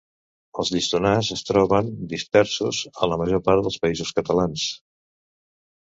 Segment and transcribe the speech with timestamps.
[0.61, 4.69] Els llistonars es troben, dispersos, a la major part dels Països Catalans.